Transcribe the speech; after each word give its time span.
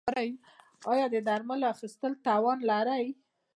ایا 0.91 1.05
د 1.13 1.15
درملو 1.27 1.65
اخیستلو 1.73 2.21
توان 2.25 2.59
لرئ؟ 2.69 3.05